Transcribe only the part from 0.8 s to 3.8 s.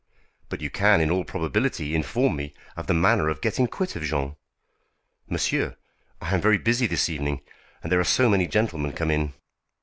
in all probability inform me of the manner of getting